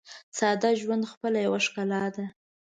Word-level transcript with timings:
ساده 0.37 0.69
ژوند 0.81 1.03
خپله 1.11 1.37
یوه 1.45 1.59
ښکلا 1.65 2.03
ده. 2.15 2.25